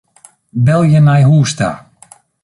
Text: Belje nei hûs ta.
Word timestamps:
Belje 0.65 0.99
nei 1.07 1.23
hûs 1.29 1.51
ta. 1.57 1.71